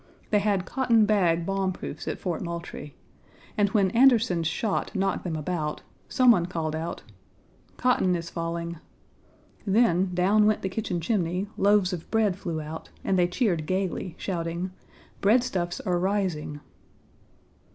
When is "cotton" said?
0.65-1.05, 7.77-8.15